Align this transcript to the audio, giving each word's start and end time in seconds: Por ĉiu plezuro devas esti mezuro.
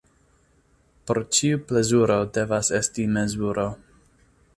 Por 1.09 1.19
ĉiu 1.37 1.59
plezuro 1.71 2.15
devas 2.39 2.71
esti 2.79 3.05
mezuro. 3.19 3.67